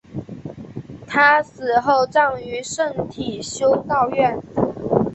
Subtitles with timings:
[1.05, 4.41] 她死后葬于圣体修道院。